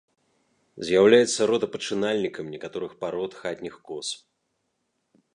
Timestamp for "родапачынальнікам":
1.51-2.45